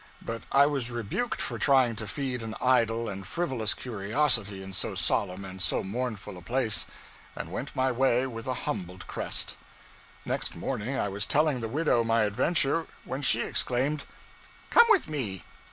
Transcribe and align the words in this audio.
But 0.23 0.41
I 0.51 0.65
was 0.65 0.89
rebuked 0.89 1.39
for 1.39 1.59
trying 1.59 1.95
to 1.97 2.07
feed 2.07 2.41
an 2.41 2.55
idle 2.59 3.07
and 3.07 3.23
frivolous 3.23 3.75
curiosity 3.75 4.63
in 4.63 4.73
so 4.73 4.95
solemn 4.95 5.45
and 5.45 5.61
so 5.61 5.83
mournful 5.83 6.37
a 6.37 6.41
place; 6.41 6.87
and 7.35 7.51
went 7.51 7.75
my 7.75 7.91
way 7.91 8.25
with 8.25 8.47
a 8.47 8.55
humbled 8.65 9.05
crest. 9.05 9.57
Next 10.25 10.55
morning 10.55 10.97
I 10.97 11.07
was 11.07 11.27
telling 11.27 11.59
the 11.59 11.67
widow 11.69 12.03
my 12.03 12.23
adventure, 12.23 12.87
when 13.05 13.21
she 13.21 13.41
exclaimed 13.41 14.05
'Come 14.71 14.87
with 14.89 15.07
me! 15.07 15.43